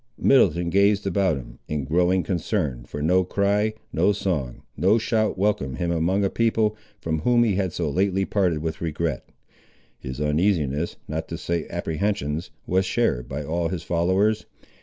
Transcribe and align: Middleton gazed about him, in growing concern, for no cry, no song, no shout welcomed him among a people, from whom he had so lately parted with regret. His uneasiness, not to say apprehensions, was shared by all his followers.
Middleton 0.17 0.71
gazed 0.71 1.05
about 1.05 1.37
him, 1.37 1.59
in 1.67 1.83
growing 1.83 2.23
concern, 2.23 2.85
for 2.85 3.03
no 3.03 3.23
cry, 3.23 3.75
no 3.93 4.13
song, 4.13 4.63
no 4.75 4.97
shout 4.97 5.37
welcomed 5.37 5.77
him 5.77 5.91
among 5.91 6.25
a 6.25 6.29
people, 6.31 6.75
from 6.99 7.19
whom 7.19 7.43
he 7.43 7.53
had 7.53 7.71
so 7.71 7.87
lately 7.87 8.25
parted 8.25 8.63
with 8.63 8.81
regret. 8.81 9.29
His 9.99 10.19
uneasiness, 10.19 10.95
not 11.07 11.27
to 11.27 11.37
say 11.37 11.67
apprehensions, 11.69 12.49
was 12.65 12.83
shared 12.83 13.29
by 13.29 13.43
all 13.43 13.67
his 13.67 13.83
followers. 13.83 14.47